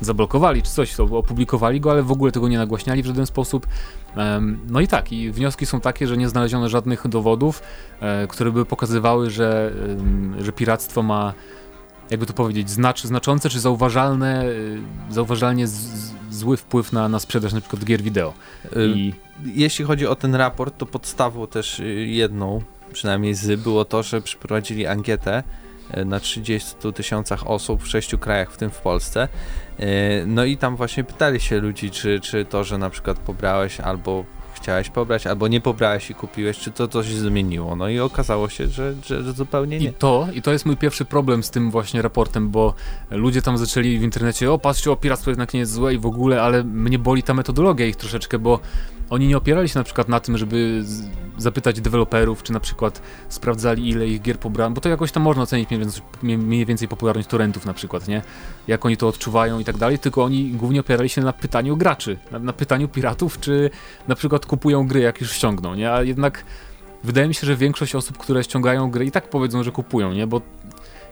[0.00, 3.66] zablokowali czy coś, to opublikowali go, ale w ogóle tego nie nagłaśniali w żaden sposób.
[4.68, 7.62] No i tak, i wnioski są takie, że nie znaleziono żadnych dowodów,
[8.00, 9.72] e, które by pokazywały, że,
[10.38, 11.34] że piractwo ma
[12.12, 17.18] jakby to powiedzieć, znacz, znaczące czy zauważalne, y, zauważalnie z, z, zły wpływ na, na
[17.18, 18.34] sprzedaż na przykład gier wideo.
[18.64, 23.84] Y, I Jeśli chodzi o ten raport, to podstawą też y, jedną, przynajmniej z, było
[23.84, 25.42] to, że przeprowadzili ankietę
[26.04, 29.28] na 30 tysiącach osób w sześciu krajach, w tym w Polsce.
[30.26, 34.24] No i tam właśnie pytali się ludzi, czy, czy to, że na przykład pobrałeś albo
[34.62, 37.76] chciałeś pobrać, albo nie pobrałeś i kupiłeś, czy to coś zmieniło.
[37.76, 39.92] No i okazało się, że, że, że zupełnie I nie.
[39.92, 42.74] to, I to jest mój pierwszy problem z tym właśnie raportem, bo
[43.10, 46.06] ludzie tam zaczęli w internecie, o patrzcie, o piractwo jednak nie jest złe i w
[46.06, 48.60] ogóle, ale mnie boli ta metodologia ich troszeczkę, bo
[49.12, 50.84] oni nie opierali się na przykład na tym, żeby
[51.38, 55.42] zapytać deweloperów, czy na przykład sprawdzali ile ich gier pobrałem, bo to jakoś tam można
[55.42, 58.22] ocenić mniej więcej, mniej więcej popularność torrentów na przykład, nie?
[58.66, 62.18] Jak oni to odczuwają i tak dalej, tylko oni głównie opierali się na pytaniu graczy,
[62.30, 63.70] na, na pytaniu piratów, czy
[64.08, 65.92] na przykład kupują gry, jak już ściągną, nie?
[65.92, 66.44] A jednak
[67.04, 70.26] wydaje mi się, że większość osób, które ściągają gry i tak powiedzą, że kupują, nie?
[70.26, 70.40] Bo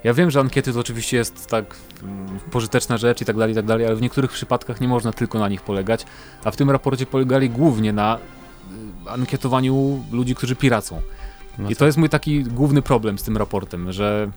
[0.05, 3.57] ja wiem, że ankiety to oczywiście jest tak mm, pożyteczna rzecz i tak dalej, i
[3.57, 6.07] tak dalej, ale w niektórych przypadkach nie można tylko na nich polegać,
[6.45, 8.19] a w tym raporcie polegali głównie na
[9.07, 11.01] ankietowaniu ludzi, którzy piracą.
[11.59, 14.31] No I to- to jest mój taki główny problem z tym raportem, że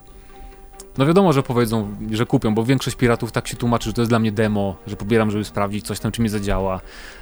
[0.97, 4.12] no wiadomo, że powiedzą, że kupią, bo większość piratów tak się tłumaczy, że to jest
[4.12, 6.80] dla mnie demo, że pobieram, żeby sprawdzić coś tam, czy mi zadziała.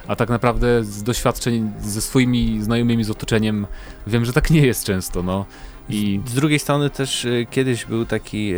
[0.08, 3.66] A tak naprawdę z doświadczeń ze swoimi znajomymi z otoczeniem
[4.06, 5.44] wiem, że tak nie jest często, no.
[5.88, 8.52] I Z drugiej strony też y, kiedyś był taki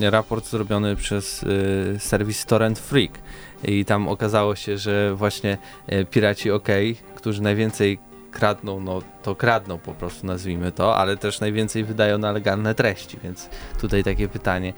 [0.00, 3.10] e, raport zrobiony przez e, serwis Torrent Freak.
[3.64, 6.68] I tam okazało się, że właśnie e, piraci OK,
[7.14, 7.98] którzy najwięcej
[8.30, 13.18] kradną, no to kradną po prostu nazwijmy to, ale też najwięcej wydają na legalne treści,
[13.24, 13.48] więc
[13.80, 14.72] tutaj takie pytanie,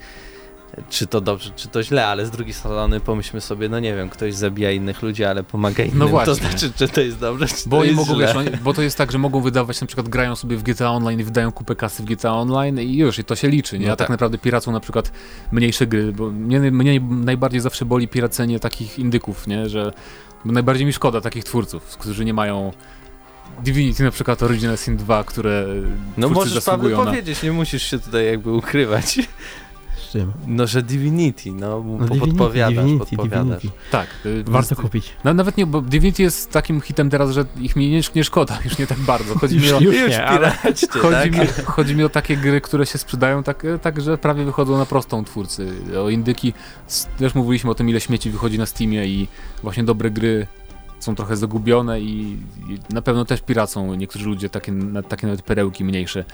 [0.89, 4.09] czy to dobrze, czy to źle, ale z drugiej strony pomyślmy sobie, no nie wiem,
[4.09, 6.25] ktoś zabija innych ludzi, ale pomaga innym, właśnie.
[6.25, 8.27] to znaczy, czy to jest dobrze, czy Bo to jest mogą, źle.
[8.27, 10.91] wiesz, oni, bo to jest tak, że mogą wydawać, na przykład grają sobie w GTA
[10.91, 13.87] Online i wydają kupę kasy w GTA Online i już, i to się liczy, nie?
[13.87, 14.09] No A tak, tak.
[14.09, 15.11] naprawdę piracą na przykład
[15.51, 19.69] mniejsze gry, bo mnie, mnie najbardziej zawsze boli piracenie takich indyków, nie?
[19.69, 19.93] Że
[20.45, 22.71] bo najbardziej mi szkoda takich twórców, którzy nie mają
[23.63, 25.65] Divinity na przykład Original Sin 2, które
[26.17, 27.05] No możesz zasługują na...
[27.05, 29.19] powiedzieć, nie musisz się tutaj jakby ukrywać.
[30.09, 30.31] Z czym?
[30.47, 33.43] No, że Divinity, no, No, po- Divinity, podpowiadasz, Divinity, podpowiadasz.
[33.61, 33.69] Divinity.
[33.91, 34.07] Tak.
[34.25, 35.11] y, Warto jest- kupić.
[35.23, 38.59] No, nawet nie, bo Divinity jest takim hitem teraz, że ich mi nie, nie szkoda,
[38.65, 39.35] już nie tak bardzo.
[39.39, 39.79] Chodzi mi o...
[39.79, 41.31] Już Już nie, ale- Chodzi, tak?
[41.31, 44.85] mi, chodzi mi o takie gry, które się sprzedają tak, tak, że prawie wychodzą na
[44.85, 45.71] prostą twórcy.
[46.05, 46.53] O indyki,
[47.19, 49.27] też mówiliśmy o tym, ile śmieci wychodzi na Steamie i
[49.63, 50.47] właśnie dobre gry
[50.99, 52.37] są trochę zagubione i,
[52.69, 56.25] i na pewno też piracą niektórzy ludzie, takie, na- takie nawet perełki mniejsze.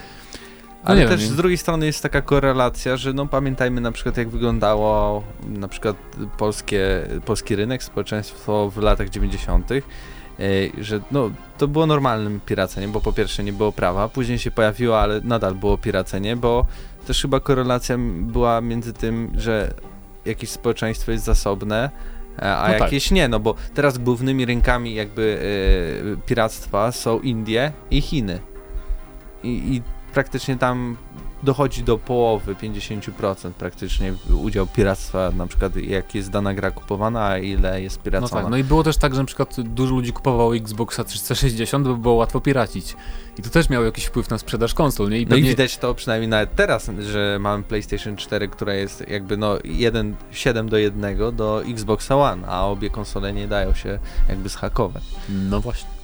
[0.86, 3.91] No Ale nie też wiem, z drugiej strony jest taka korelacja, że no pamiętajmy na
[3.91, 5.95] przykład jak wyglądało na przykład
[6.38, 9.82] polskie, polski rynek, społeczeństwo w latach 90., e,
[10.78, 15.02] że no to było normalnym piraceniem, bo po pierwsze nie było prawa, później się pojawiło,
[15.02, 16.65] ale nadal było piracenie, bo
[17.08, 19.74] też chyba korelacja była między tym, że
[20.26, 21.89] jakieś społeczeństwo jest zasobne,
[22.39, 22.82] e, a No tak.
[22.82, 25.39] jakieś nie, no bo teraz głównymi rynkami jakby
[26.13, 28.39] e, piractwa są Indie i Chiny.
[29.43, 30.97] I, i praktycznie tam
[31.43, 37.38] dochodzi do połowy, 50% praktycznie udział piractwa, na przykład jak jest dana gra kupowana, a
[37.38, 38.41] ile jest No piracona.
[38.41, 41.95] tak, no i było też tak, że na przykład dużo ludzi kupowało Xboxa 360, bo
[41.95, 42.95] było łatwo piracić.
[43.39, 45.17] I to też miało jakiś wpływ na sprzedaż konsol, nie?
[45.19, 49.10] I No i pewnie- widać to przynajmniej nawet teraz, że mamy PlayStation 4, która jest
[49.10, 53.99] jakby no 1, 7 do 1 do Xboxa One, a obie konsole nie dają się
[54.30, 55.04] jakby zhakować.
[55.30, 55.94] No właśnie.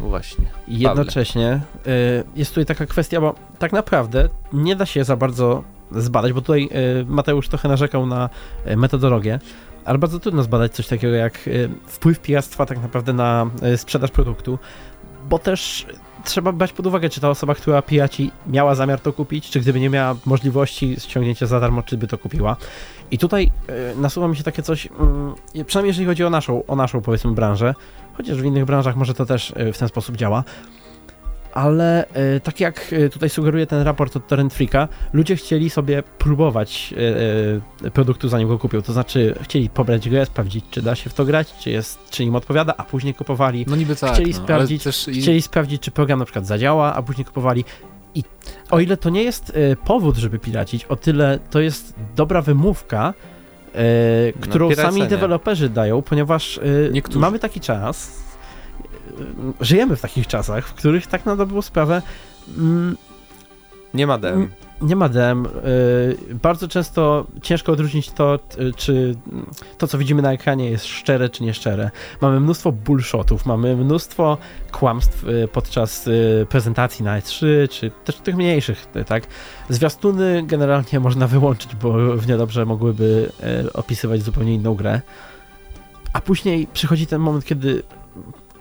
[0.00, 0.46] No Właśnie.
[0.68, 5.64] I jednocześnie y, jest tutaj taka kwestia, bo tak naprawdę nie da się za bardzo
[5.92, 6.68] zbadać, bo tutaj
[7.00, 8.30] y, Mateusz trochę narzekał na
[8.66, 9.38] y, metodologię,
[9.84, 14.58] ale bardzo trudno zbadać coś takiego jak y, wpływ piractwa tak naprawdę na sprzedaż produktu,
[15.28, 15.86] bo też
[16.24, 19.80] trzeba brać pod uwagę, czy ta osoba, która piraci miała zamiar to kupić, czy gdyby
[19.80, 22.56] nie miała możliwości ściągnięcia za darmo, czy by to kupiła.
[23.10, 23.52] I tutaj
[23.96, 25.34] nasuwa mi się takie coś, mm,
[25.66, 27.74] przynajmniej jeżeli chodzi o naszą, o naszą powiedzmy branżę,
[28.22, 30.44] chociaż w innych branżach może to też y, w ten sposób działa,
[31.54, 32.04] ale
[32.36, 36.94] y, tak jak y, tutaj sugeruje ten raport od Torrent Freaka, ludzie chcieli sobie próbować
[37.92, 41.24] produktu zanim go kupią, to znaczy chcieli pobrać grę, sprawdzić czy da się w to
[41.24, 43.64] grać, czy, jest, czy im odpowiada, a później kupowali.
[43.68, 47.02] No niby tak, Chcieli no, sprawdzić- i- Chcieli sprawdzić, czy program na przykład zadziała, a
[47.02, 47.64] później kupowali.
[48.14, 48.24] I
[48.70, 49.52] o ile to nie jest
[49.84, 53.14] powód, żeby piracić, o tyle to jest dobra wymówka,
[54.40, 54.98] którą piracenie.
[54.98, 56.60] sami deweloperzy dają, ponieważ
[56.92, 57.18] Niektórzy.
[57.18, 58.22] mamy taki czas,
[59.20, 59.24] y,
[59.60, 62.02] żyjemy w takich czasach, w których tak na dobrą sprawę
[62.58, 62.96] mm,
[63.94, 64.48] Nie ma dem.
[64.82, 65.46] Nie ma dem.
[65.46, 69.14] y, bardzo często ciężko odróżnić to, y, czy
[69.78, 71.90] to, co widzimy na ekranie jest szczere, czy nieszczere.
[72.20, 74.38] Mamy mnóstwo bullshotów, mamy mnóstwo
[74.72, 76.08] kłamstw y, podczas
[76.48, 79.26] prezentacji na E3, czy też tych mniejszych, tak?
[79.68, 83.32] Zwiastuny generalnie można wyłączyć, bo równie dobrze mogłyby
[83.74, 85.00] opisywać zupełnie inną grę.
[86.12, 87.82] A później przychodzi ten moment, kiedy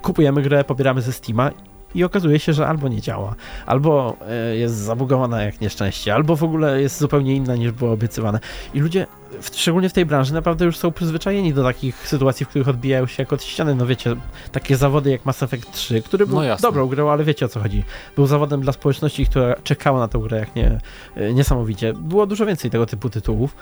[0.02, 1.52] kupujemy grę, pobieramy ze Steama
[1.96, 6.44] i okazuje się, że albo nie działa, albo e, jest zabugowana jak nieszczęście, albo w
[6.44, 8.40] ogóle jest zupełnie inna niż było obiecywane.
[8.74, 9.08] I ludzie,
[9.54, 13.24] szczególnie w tej branży, naprawdę już są przyzwyczajeni do takich sytuacji, w których odbijają się
[13.24, 13.76] jak od ściany.
[13.76, 14.16] No wiecie,
[14.52, 16.68] takie zawody jak Mass Effect 3, który był No jasne.
[16.68, 17.84] dobrą grą, ale wiecie o co chodzi.
[18.16, 20.80] Był zawodem dla społeczności, która czekała na tę grę jak nie,
[21.16, 21.94] e, niesamowicie.
[21.94, 23.56] Było dużo więcej tego typu tytułów.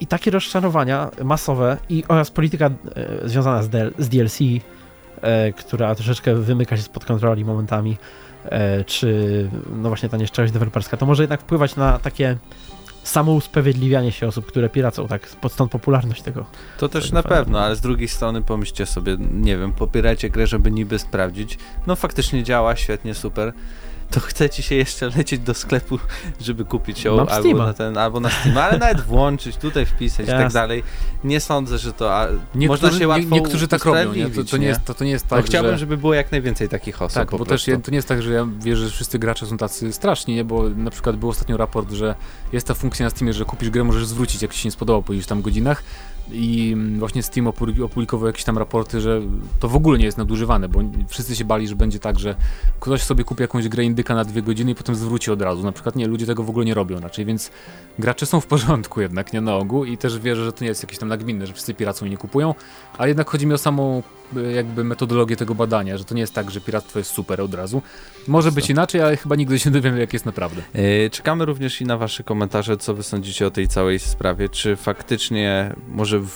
[0.00, 4.38] I takie rozczarowania masowe i oraz polityka e, związana z, DL, z DLC,
[5.56, 7.96] która troszeczkę wymyka się spod kontroli momentami,
[8.44, 12.36] e, czy no właśnie ta nieszczerość deweloperska, to może jednak wpływać na takie
[13.02, 16.46] samousprawiedliwianie się osób, które piracą, tak, stąd popularność tego.
[16.78, 20.70] To też na pewno, ale z drugiej strony pomyślcie sobie, nie wiem, popierajcie grę, żeby
[20.70, 21.58] niby sprawdzić.
[21.86, 23.52] No faktycznie działa, świetnie, super.
[24.10, 25.98] To chce ci się jeszcze lecieć do sklepu,
[26.40, 27.66] żeby kupić ją Mam albo Steama.
[27.66, 30.82] na, ten, albo na Steam, ale nawet włączyć, tutaj wpisać i tak dalej.
[31.24, 34.30] Nie sądzę, że to a, Niektórzy, można się łatwo nie, niektórzy tak robią, nie?
[34.30, 35.78] To, to, nie jest, to, to nie jest No, tak, chciałbym, że...
[35.78, 37.70] żeby było jak najwięcej takich osób Tak, po bo też prostu.
[37.70, 40.44] ja, to nie jest tak, że ja wierzę, że wszyscy gracze są tacy straszni, nie?
[40.44, 42.14] bo na przykład był ostatnio raport, że
[42.52, 45.02] jest ta funkcja na Steamie, że kupisz grę, możesz zwrócić, jak ci się nie spodoba
[45.06, 45.82] po iluś tam godzinach
[46.32, 49.20] i właśnie Steam opu- opublikował jakieś tam raporty, że
[49.60, 52.34] to w ogóle nie jest nadużywane, bo wszyscy się bali, że będzie tak, że
[52.80, 55.62] ktoś sobie kupi jakąś grę indyka na dwie godziny i potem zwróci od razu.
[55.62, 57.50] Na przykład nie, ludzie tego w ogóle nie robią raczej, więc
[57.98, 60.82] gracze są w porządku jednak, nie na ogół i też wierzę, że to nie jest
[60.82, 62.54] jakieś tam nagminne, że wszyscy piracą nie kupują,
[62.98, 64.02] ale jednak chodzi mi o samą
[64.54, 67.82] jakby metodologię tego badania, że to nie jest tak, że piractwo jest super od razu.
[68.28, 70.62] Może być inaczej, ale chyba nigdy się nie dowiemy, jak jest naprawdę.
[70.74, 74.48] Yy, Czekamy również i na Wasze komentarze, co Wy sądzicie o tej całej sprawie.
[74.48, 76.26] Czy faktycznie, może w,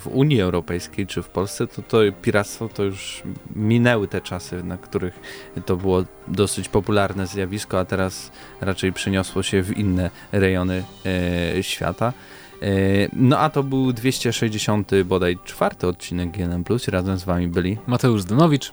[0.00, 3.22] w Unii Europejskiej, czy w Polsce, to, to piractwo to już
[3.56, 5.20] minęły te czasy, na których
[5.66, 10.84] to było dosyć popularne zjawisko, a teraz raczej przeniosło się w inne rejony
[11.56, 12.12] e, świata.
[12.64, 18.22] E, no a to był 260 bodaj czwarty odcinek GNM+, razem z Wami byli Mateusz
[18.22, 18.72] Zdanowicz,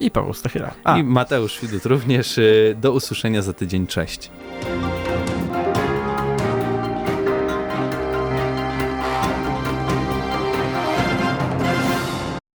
[0.00, 0.74] I Paweł Stachyra.
[0.84, 2.38] A, i Mateusz Widut również.
[2.38, 2.42] E,
[2.80, 4.30] Do usłyszenia za tydzień, cześć.